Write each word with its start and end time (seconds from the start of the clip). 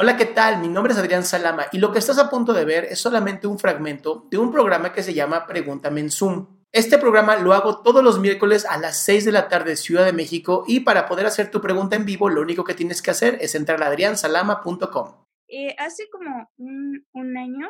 Hola, 0.00 0.16
¿qué 0.16 0.26
tal? 0.26 0.60
Mi 0.60 0.68
nombre 0.68 0.92
es 0.92 0.98
Adrián 0.98 1.24
Salama 1.24 1.66
y 1.72 1.78
lo 1.78 1.92
que 1.92 1.98
estás 1.98 2.18
a 2.18 2.30
punto 2.30 2.52
de 2.52 2.64
ver 2.64 2.84
es 2.84 3.00
solamente 3.00 3.46
un 3.48 3.58
fragmento 3.58 4.26
de 4.30 4.38
un 4.38 4.52
programa 4.52 4.92
que 4.92 5.02
se 5.02 5.12
llama 5.12 5.46
Pregúntame 5.46 6.00
en 6.00 6.10
Zoom. 6.10 6.46
Este 6.70 6.98
programa 6.98 7.36
lo 7.36 7.52
hago 7.52 7.82
todos 7.82 8.04
los 8.04 8.20
miércoles 8.20 8.64
a 8.64 8.78
las 8.78 9.02
6 9.04 9.24
de 9.24 9.32
la 9.32 9.48
tarde 9.48 9.74
Ciudad 9.76 10.04
de 10.04 10.12
México 10.12 10.64
y 10.68 10.80
para 10.80 11.06
poder 11.08 11.26
hacer 11.26 11.50
tu 11.50 11.60
pregunta 11.60 11.96
en 11.96 12.04
vivo 12.04 12.28
lo 12.28 12.42
único 12.42 12.62
que 12.62 12.74
tienes 12.74 13.02
que 13.02 13.10
hacer 13.10 13.38
es 13.40 13.54
entrar 13.54 13.82
a 13.82 13.86
adriansalama.com. 13.86 15.24
Eh, 15.48 15.74
hace 15.78 16.04
como 16.10 16.48
un, 16.58 17.04
un 17.12 17.36
año, 17.36 17.68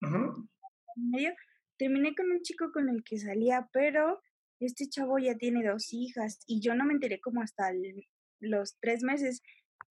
Ujú. 0.00 0.48
medio, 0.96 1.32
terminé 1.76 2.14
con 2.14 2.30
un 2.30 2.40
chico 2.40 2.70
con 2.72 2.88
el 2.88 3.02
que 3.04 3.18
salía, 3.18 3.68
pero 3.72 4.22
este 4.60 4.88
chavo 4.88 5.18
ya 5.18 5.34
tiene 5.34 5.66
dos 5.68 5.88
hijas 5.92 6.38
y 6.46 6.60
yo 6.60 6.74
no 6.74 6.84
me 6.86 6.94
enteré 6.94 7.20
como 7.20 7.42
hasta 7.42 7.68
el- 7.70 8.06
los 8.40 8.76
tres 8.80 9.02
meses 9.02 9.42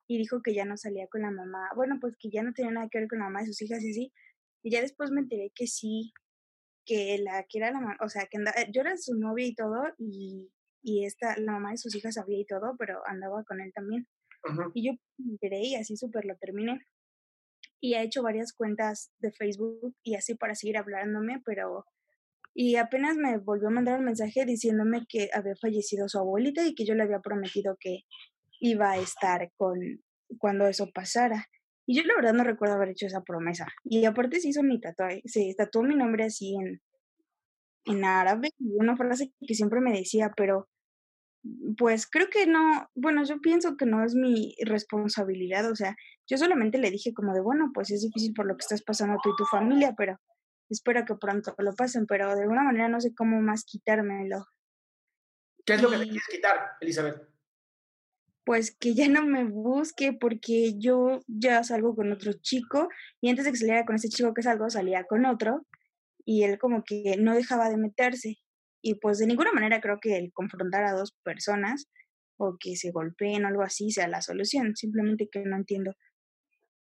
y 0.08 0.18
dijo 0.18 0.42
que 0.42 0.54
ya 0.54 0.66
no 0.66 0.78
salía 0.78 1.08
con 1.08 1.22
la 1.22 1.32
mamá. 1.32 1.70
Bueno, 1.76 1.98
pues 2.00 2.16
que 2.18 2.30
ya 2.30 2.44
no 2.44 2.54
tenía 2.54 2.72
nada 2.72 2.90
que 2.90 3.00
ver 3.00 3.08
con 3.08 3.20
la 3.20 3.26
mamá 3.26 3.42
de 3.42 3.48
sus 3.48 3.62
hijas 3.62 3.84
y 3.84 3.92
así. 3.92 4.14
Y 4.64 4.72
ya 4.72 4.82
después 4.82 5.12
me 5.12 5.22
enteré 5.22 5.52
que 5.56 5.68
sí, 5.68 6.14
que 6.86 7.18
la 7.20 7.44
que 7.50 7.58
era 7.60 7.72
la 7.72 7.80
mamá, 7.82 7.98
o 8.02 8.10
sea, 8.10 8.28
que 8.30 8.38
anda- 8.38 8.54
yo 8.72 8.82
era 8.82 8.98
su 8.98 9.16
novia 9.16 9.46
y 9.48 9.56
todo 9.56 9.84
y, 9.98 10.52
y 10.84 11.06
esta, 11.06 11.38
la 11.40 11.54
mamá 11.54 11.72
de 11.72 11.78
sus 11.78 11.96
hijas 11.96 12.16
sabía 12.16 12.40
y 12.40 12.46
todo, 12.46 12.76
pero 12.78 13.02
andaba 13.08 13.44
con 13.44 13.62
él 13.62 13.72
también. 13.74 14.08
Y 14.76 14.86
yo 14.88 14.94
me 15.18 15.32
enteré 15.34 15.62
y 15.62 15.76
así 15.76 15.98
súper 15.98 16.26
lo 16.26 16.36
terminé. 16.38 16.80
Y 17.82 17.96
ha 17.96 18.04
hecho 18.04 18.22
varias 18.24 18.54
cuentas 18.54 19.12
de 19.20 19.32
Facebook 19.32 19.96
y 20.04 20.16
así 20.16 20.36
para 20.36 20.56
seguir 20.56 20.78
hablándome, 20.78 21.42
pero... 21.46 21.86
Y 22.58 22.78
apenas 22.78 23.18
me 23.18 23.38
volvió 23.38 23.68
a 23.68 23.72
mandar 23.72 24.00
un 24.00 24.06
mensaje 24.06 24.46
diciéndome 24.46 25.06
que 25.10 25.30
había 25.34 25.56
fallecido 25.58 26.08
su 26.08 26.20
abuelita 26.20 26.66
y 26.66 26.74
que 26.74 26.86
yo 26.86 26.96
le 26.96 27.04
había 27.04 27.20
prometido 27.20 27.76
que 27.78 28.04
iba 28.60 28.92
a 28.92 28.98
estar 28.98 29.52
con 29.58 29.80
cuando 30.38 30.68
eso 30.68 30.90
pasara. 30.94 31.48
Y 31.88 31.98
yo 31.98 32.04
la 32.04 32.16
verdad 32.16 32.34
no 32.34 32.44
recuerdo 32.44 32.76
haber 32.76 32.90
hecho 32.90 33.06
esa 33.06 33.22
promesa. 33.22 33.68
Y 33.84 34.06
aparte 34.06 34.40
se 34.40 34.50
hizo 34.50 34.64
mi 34.64 34.80
tatuaje, 34.80 35.22
se 35.26 35.54
tatuó 35.56 35.84
mi 35.84 35.96
nombre 35.96 36.26
así 36.26 36.56
en, 36.56 36.82
en 37.86 38.04
árabe 38.04 38.50
y 38.58 38.76
una 38.76 38.98
frase 38.98 39.32
que 39.46 39.54
siempre 39.54 39.82
me 39.82 39.94
decía, 39.94 40.32
pero 40.36 40.68
pues 41.78 42.08
creo 42.08 42.28
que 42.30 42.48
no, 42.48 42.90
bueno, 42.96 43.24
yo 43.24 43.40
pienso 43.40 43.78
que 43.78 43.86
no 43.86 44.04
es 44.04 44.16
mi 44.16 44.56
responsabilidad, 44.66 45.70
o 45.70 45.76
sea, 45.76 45.96
yo 46.28 46.38
solamente 46.38 46.80
le 46.80 46.90
dije 46.90 47.14
como 47.14 47.34
de, 47.34 47.42
bueno, 47.42 47.70
pues 47.72 47.92
es 47.92 48.02
difícil 48.02 48.34
por 48.34 48.48
lo 48.48 48.56
que 48.56 48.64
estás 48.64 48.84
pasando 48.84 49.18
tú 49.22 49.30
y 49.30 49.36
tu 49.38 49.46
familia, 49.46 49.94
pero 49.96 50.20
espero 50.70 51.06
que 51.06 51.16
pronto 51.16 51.54
lo 51.60 51.74
pasen, 51.76 52.08
pero 52.08 52.36
de 52.36 52.42
alguna 52.42 52.64
manera 52.64 52.90
no 52.90 53.00
sé 53.00 53.14
cómo 53.14 53.40
más 53.42 53.64
quitármelo. 53.64 54.46
¿Qué 55.66 55.74
es 55.74 55.82
lo 55.82 55.90
que 55.90 55.98
te 55.98 56.04
quieres 56.06 56.28
quitar, 56.32 56.72
Elizabeth? 56.82 57.35
Pues 58.48 58.76
que 58.80 58.94
ya 58.94 59.08
no 59.10 59.26
me 59.26 59.44
busque 59.44 60.14
porque 60.14 60.76
yo 60.78 61.20
ya 61.28 61.64
salgo 61.64 61.96
con 61.96 62.12
otro 62.12 62.32
chico 62.34 62.90
y 63.20 63.30
antes 63.30 63.44
de 63.46 63.52
que 63.52 63.58
saliera 63.58 63.86
con 63.86 63.96
ese 63.96 64.08
chico 64.10 64.36
que 64.36 64.44
salgo 64.44 64.70
salía 64.70 65.04
con 65.06 65.26
otro 65.26 65.66
y 66.26 66.44
él 66.44 66.60
como 66.60 66.84
que 66.84 67.18
no 67.20 67.36
dejaba 67.36 67.70
de 67.70 67.78
meterse 67.78 68.38
y 68.84 68.96
pues 68.96 69.20
de 69.20 69.28
ninguna 69.28 69.52
manera 69.54 69.82
creo 69.82 70.00
que 70.02 70.18
el 70.18 70.34
confrontar 70.34 70.86
a 70.86 70.94
dos 70.94 71.16
personas 71.24 71.88
o 72.38 72.58
que 72.60 72.76
se 72.78 72.92
golpeen 72.92 73.46
o 73.46 73.50
algo 73.50 73.64
así 73.64 73.92
sea 73.92 74.08
la 74.10 74.22
solución, 74.22 74.76
simplemente 74.76 75.30
que 75.32 75.42
no 75.42 75.58
entiendo 75.58 75.94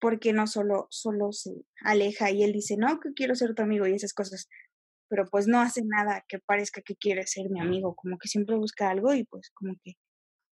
por 0.00 0.20
qué 0.20 0.32
no 0.34 0.46
solo 0.48 0.88
solo 0.90 1.32
se 1.32 1.52
aleja 1.82 2.30
y 2.32 2.44
él 2.44 2.52
dice, 2.52 2.76
"No, 2.78 3.00
que 3.00 3.12
quiero 3.14 3.34
ser 3.36 3.54
tu 3.54 3.62
amigo" 3.62 3.86
y 3.88 3.94
esas 3.94 4.14
cosas, 4.14 4.48
pero 5.08 5.26
pues 5.30 5.46
no 5.48 5.60
hace 5.60 5.82
nada 5.84 6.24
que 6.28 6.38
parezca 6.40 6.82
que 6.82 6.96
quiere 6.96 7.26
ser 7.26 7.50
mi 7.50 7.60
amigo, 7.60 7.94
como 7.96 8.18
que 8.18 8.28
siempre 8.28 8.56
busca 8.56 8.90
algo 8.90 9.14
y 9.14 9.24
pues 9.24 9.50
como 9.54 9.74
que 9.84 9.94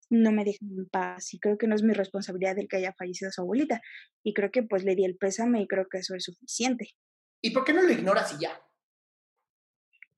no 0.10 0.32
me 0.32 0.44
dejan 0.44 0.70
en 0.72 0.90
paz 0.90 1.34
y 1.34 1.40
creo 1.40 1.58
que 1.58 1.68
no 1.68 1.76
es 1.76 1.84
mi 1.84 1.94
responsabilidad 1.94 2.58
el 2.58 2.68
que 2.68 2.78
haya 2.78 2.94
fallecido 2.98 3.32
su 3.32 3.42
abuelita 3.42 3.82
y 4.24 4.34
creo 4.34 4.52
que 4.52 4.64
pues 4.64 4.84
le 4.84 4.96
di 4.96 5.06
el 5.06 5.18
pésame 5.18 5.62
y 5.62 5.68
creo 5.68 5.88
que 5.90 6.00
eso 6.00 6.16
es 6.16 6.24
suficiente 6.24 6.90
¿Y 7.42 7.52
por 7.52 7.64
qué 7.64 7.74
no 7.74 7.82
lo 7.82 7.92
ignoras 7.92 8.34
y 8.34 8.42
ya? 8.42 8.62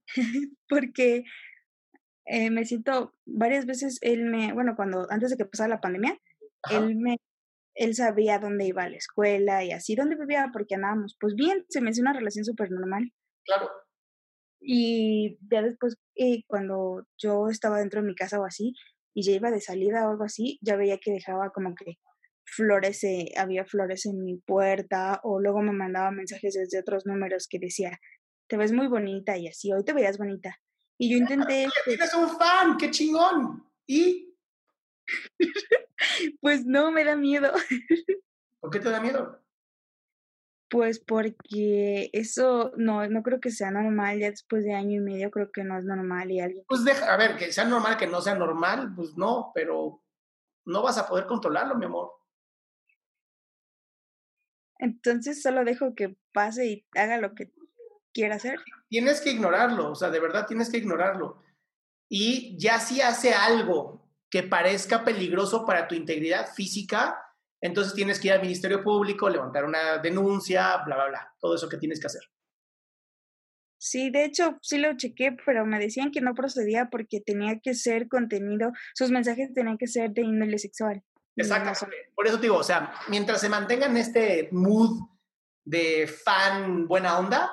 porque 0.68 1.24
eh, 2.25 2.50
me 2.50 2.66
siento 2.66 3.13
varias 3.25 3.66
veces 3.66 4.00
él 4.02 4.25
me 4.25 4.53
bueno 4.53 4.75
cuando 4.75 5.07
antes 5.09 5.31
de 5.31 5.38
que 5.38 5.46
pasara 5.46 5.69
la 5.69 5.81
pandemia 5.81 6.18
Ajá. 6.63 6.78
él 6.78 6.96
me 6.96 7.18
él 7.73 7.96
sabía 7.96 8.40
dónde 8.40 8.66
iba 8.66 8.84
a 8.84 8.90
la 8.90 8.97
escuela 8.97 9.63
y 9.63 9.72
así 9.72 9.96
dónde 9.96 10.18
vivía 10.18 10.50
porque 10.52 10.75
andábamos 10.75 11.16
pues 11.19 11.35
bien 11.35 11.66
se 11.69 11.81
me 11.81 11.91
hizo 11.91 12.02
una 12.02 12.13
relación 12.13 12.44
súper 12.44 12.69
normal 12.72 13.12
Claro. 13.44 13.69
Y 14.59 15.38
ya 15.52 15.62
después, 15.62 15.96
eh, 16.16 16.44
cuando 16.47 17.06
yo 17.18 17.47
estaba 17.50 17.79
dentro 17.79 18.02
de 18.02 18.08
mi 18.08 18.16
casa 18.16 18.40
o 18.40 18.46
así, 18.46 18.73
y 19.13 19.23
ya 19.23 19.33
iba 19.33 19.51
de 19.51 19.61
salida 19.61 20.07
o 20.07 20.11
algo 20.11 20.23
así, 20.23 20.59
ya 20.61 20.75
veía 20.75 20.97
que 20.97 21.11
dejaba 21.11 21.51
como 21.51 21.75
que 21.75 21.97
flores, 22.45 23.03
eh, 23.03 23.31
había 23.38 23.66
flores 23.66 24.05
en 24.05 24.23
mi 24.23 24.38
puerta, 24.38 25.19
o 25.23 25.39
luego 25.39 25.61
me 25.61 25.72
mandaba 25.72 26.11
mensajes 26.11 26.53
desde 26.53 26.79
otros 26.79 27.05
números 27.05 27.47
que 27.49 27.59
decía, 27.59 27.99
te 28.47 28.57
ves 28.57 28.72
muy 28.72 28.88
bonita 28.88 29.38
y 29.38 29.47
así, 29.47 29.72
hoy 29.72 29.83
te 29.83 29.94
veías 29.94 30.17
bonita. 30.17 30.57
Y 30.97 31.11
yo 31.11 31.17
intenté, 31.47 31.67
pues, 31.85 31.97
tienes 31.97 32.13
un 32.13 32.29
fan, 32.38 32.77
qué 32.77 32.91
chingón. 32.91 33.63
¿Y 33.88 34.35
pues 36.41 36.66
no, 36.66 36.91
me 36.91 37.03
da 37.03 37.16
miedo, 37.16 37.51
por 38.59 38.72
qué 38.72 38.79
te 38.79 38.89
da 38.89 39.01
miedo? 39.01 39.41
Pues 40.71 40.99
porque 40.99 42.09
eso 42.13 42.71
no, 42.77 43.05
no 43.07 43.23
creo 43.23 43.41
que 43.41 43.51
sea 43.51 43.71
normal, 43.71 44.19
ya 44.19 44.29
después 44.29 44.63
de 44.63 44.73
año 44.73 45.01
y 45.01 45.03
medio 45.03 45.29
creo 45.29 45.51
que 45.51 45.65
no 45.65 45.77
es 45.77 45.83
normal 45.83 46.31
y 46.31 46.39
alguien 46.39 46.63
Pues 46.65 46.85
deja, 46.85 47.13
a 47.13 47.17
ver, 47.17 47.35
que 47.35 47.51
sea 47.51 47.65
normal, 47.65 47.97
que 47.97 48.07
no 48.07 48.21
sea 48.21 48.35
normal, 48.35 48.93
pues 48.95 49.17
no, 49.17 49.51
pero 49.53 50.01
no 50.65 50.81
vas 50.81 50.97
a 50.97 51.09
poder 51.09 51.25
controlarlo, 51.25 51.75
mi 51.75 51.85
amor. 51.85 52.13
Entonces 54.79 55.41
solo 55.41 55.66
dejo 55.66 55.93
que 55.93 56.16
pase 56.31 56.66
y 56.66 56.87
haga 56.96 57.17
lo 57.17 57.35
que 57.35 57.51
quiera 58.13 58.35
hacer. 58.35 58.57
Tienes 58.87 59.19
que 59.19 59.31
ignorarlo, 59.31 59.91
o 59.91 59.96
sea, 59.96 60.09
de 60.09 60.22
verdad 60.22 60.47
tienes 60.47 60.69
que 60.72 60.78
ignorarlo. 60.78 61.43
Y 62.07 62.57
ya 62.57 62.79
si 62.79 63.01
hace 63.01 63.34
algo 63.34 64.09
que 64.29 64.43
parezca 64.43 65.03
peligroso 65.03 65.66
para 65.66 65.90
tu 65.90 65.96
integridad 65.96 66.47
física, 66.53 67.22
entonces 67.61 67.93
tienes 67.93 68.19
que 68.19 68.28
ir 68.28 68.34
al 68.34 68.41
Ministerio 68.41 68.84
Público, 68.84 69.29
levantar 69.29 69.66
una 69.66 69.99
denuncia, 69.99 70.78
bla, 70.85 70.96
bla, 70.96 71.08
bla, 71.08 71.35
todo 71.40 71.55
eso 71.55 71.69
que 71.69 71.78
tienes 71.78 71.99
que 71.99 72.08
hacer. 72.08 72.23
Sí, 73.78 74.11
de 74.11 74.25
hecho, 74.25 74.59
sí 74.61 74.78
lo 74.78 74.96
chequé, 74.96 75.35
pero 75.46 75.66
me 75.66 75.79
decían 75.79 76.11
que 76.11 76.22
no 76.22 76.35
procedía 76.35 76.90
porque 76.91 77.19
tenía 77.19 77.59
que 77.59 77.73
ser 77.73 78.08
contenido, 78.08 78.72
sus 78.93 79.09
mensajes 79.09 79.53
tenían 79.53 79.78
que 79.78 79.87
ser 79.87 80.11
de 80.11 80.22
índole 80.22 80.59
sexual. 80.59 81.03
Exactamente. 81.35 82.11
Por 82.13 82.28
eso 82.28 82.35
te 82.35 82.43
digo, 82.43 82.58
o 82.58 82.63
sea, 82.63 82.93
mientras 83.08 83.41
se 83.41 83.49
mantengan 83.49 83.97
este 83.97 84.49
mood 84.52 85.02
de 85.63 86.08
fan 86.08 86.87
buena 86.87 87.17
onda, 87.17 87.52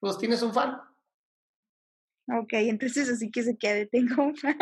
pues 0.00 0.18
tienes 0.18 0.42
un 0.42 0.52
fan. 0.52 0.78
Ok, 2.30 2.52
entonces 2.52 3.08
así 3.08 3.30
que 3.30 3.42
se 3.42 3.56
quede, 3.56 3.86
tengo 3.86 4.22
un 4.22 4.36
fan. 4.36 4.58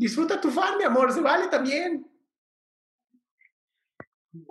Disfruta 0.00 0.40
tu 0.40 0.50
fan, 0.50 0.78
mi 0.78 0.84
amor, 0.84 1.12
se 1.12 1.20
vale 1.20 1.48
también. 1.48 2.10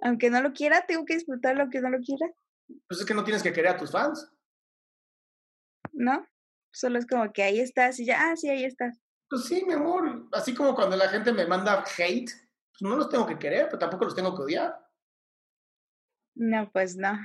Aunque 0.04 0.30
no 0.30 0.44
lo 0.44 0.54
quiera, 0.54 0.86
tengo 0.86 1.06
que 1.06 1.16
disfrutar 1.16 1.56
lo 1.56 1.72
que 1.72 1.81
no 1.81 1.90
lo 1.90 1.98
quiera. 2.01 2.31
Pues 2.88 3.00
es 3.00 3.06
que 3.06 3.16
no 3.16 3.24
tienes 3.24 3.42
que 3.42 3.51
querer 3.51 3.72
a 3.72 3.78
tus 3.78 3.92
fans. 3.92 4.31
¿No? 5.92 6.24
Solo 6.72 7.00
es 7.00 7.07
como 7.07 7.34
que 7.34 7.42
ahí 7.42 7.60
estás 7.60 8.00
y 8.00 8.06
ya, 8.06 8.30
ah, 8.30 8.36
sí, 8.36 8.48
ahí 8.48 8.63
estás. 8.63 9.00
Pues 9.28 9.46
sí, 9.46 9.66
mi 9.66 9.74
amor. 9.74 10.30
Así 10.34 10.54
como 10.54 10.75
cuando 10.75 10.96
la 10.96 11.10
gente 11.10 11.34
me 11.34 11.48
manda 11.48 11.84
hate, 11.98 12.30
pues 12.30 12.81
no 12.81 12.95
los 12.95 13.10
tengo 13.10 13.25
que 13.25 13.40
querer, 13.40 13.66
pero 13.66 13.80
tampoco 13.80 14.06
los 14.06 14.13
tengo 14.13 14.36
que 14.36 14.44
odiar. 14.44 14.80
No, 16.36 16.72
pues 16.72 16.95
no. 16.95 17.18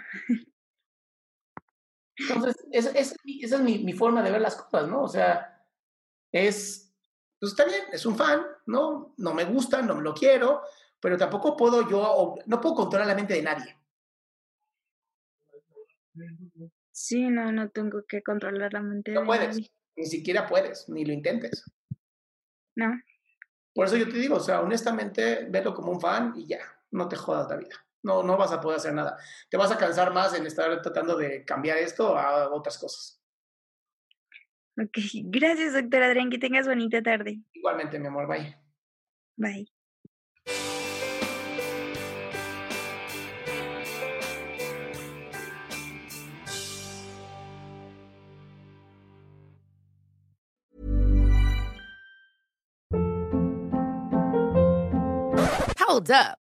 Entonces, 2.17 2.57
esa, 2.73 2.89
esa 2.93 3.17
es, 3.57 3.61
mi, 3.61 3.81
mi, 3.81 3.93
forma 3.93 4.23
de 4.23 4.31
ver 4.31 4.41
las 4.41 4.57
cosas, 4.57 4.89
¿no? 4.89 5.03
O 5.03 5.09
sea, 5.09 5.63
es, 6.33 6.94
pues 7.45 7.53
está 7.53 7.67
bien, 7.67 7.85
es 7.93 8.07
un 8.07 8.17
fan, 8.17 8.43
¿no? 8.65 9.13
No 9.19 9.35
me 9.35 9.45
gusta, 9.45 9.83
no 9.83 9.95
me 9.95 10.03
lo 10.03 10.15
quiero, 10.15 10.63
pero 10.99 11.19
tampoco 11.19 11.55
puedo 11.55 11.87
yo, 11.91 12.37
no 12.47 12.59
puedo 12.59 12.75
controlar 12.75 13.07
la 13.07 13.15
mente 13.15 13.35
de 13.35 13.43
nadie. 13.43 13.77
Sí, 16.91 17.29
no, 17.29 17.53
no 17.53 17.69
tengo 17.69 18.03
que 18.09 18.23
controlar 18.23 18.73
la 18.73 18.81
mente 18.81 19.13
no 19.13 19.25
puedes, 19.25 19.71
ni 19.95 20.07
siquiera 20.07 20.47
puedes, 20.47 20.89
ni 20.89 21.05
lo 21.05 21.13
intentes. 21.13 21.65
No. 22.77 22.99
Por 23.75 23.89
eso 23.89 23.99
yo 23.99 24.09
te 24.09 24.17
digo, 24.17 24.37
o 24.37 24.41
sea, 24.41 24.63
honestamente, 24.63 25.47
velo 25.51 25.75
como 25.75 25.93
un 25.93 26.01
fan 26.01 26.33
y 26.37 26.47
ya, 26.47 26.61
no 26.93 27.09
te 27.09 27.17
jodas 27.17 27.51
la 27.51 27.57
vida. 27.57 27.77
No, 28.03 28.23
no 28.23 28.39
vas 28.39 28.53
a 28.53 28.61
poder 28.63 28.79
hacer 28.79 28.95
nada. 28.95 29.19
Te 29.51 29.59
vas 29.59 29.71
a 29.71 29.77
cansar 29.77 30.15
más 30.15 30.33
en 30.33 30.47
estar 30.47 30.81
tratando 30.81 31.17
de 31.19 31.45
cambiar 31.45 31.77
esto 31.77 32.17
a 32.17 32.51
otras 32.55 32.79
cosas. 32.79 33.23
Ok, 34.77 34.99
gracias, 35.25 35.75
doctor 35.75 36.03
Adrián, 36.03 36.31
que 36.31 36.39
tengas 36.39 36.67
bonita 36.67 37.03
tarde. 37.03 37.41
Igualmente, 37.53 37.99
mi 37.99 38.07
amor, 38.07 38.27
bye. 38.27 38.57
Bye. 39.37 39.69
Hold 55.79 56.11
up. 56.11 56.44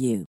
you. 0.00 0.26